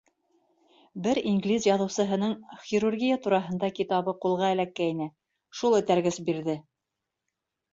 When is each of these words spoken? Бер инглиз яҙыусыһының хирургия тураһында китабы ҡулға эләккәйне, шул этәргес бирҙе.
Бер 1.07 1.19
инглиз 1.31 1.67
яҙыусыһының 1.67 2.33
хирургия 2.69 3.17
тураһында 3.27 3.71
китабы 3.81 4.17
ҡулға 4.25 4.51
эләккәйне, 4.57 5.09
шул 5.61 5.81
этәргес 5.83 6.19
бирҙе. 6.31 6.61